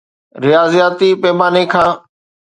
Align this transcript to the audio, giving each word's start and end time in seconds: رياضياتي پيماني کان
رياضياتي 0.43 1.09
پيماني 1.21 1.63
کان 1.71 1.89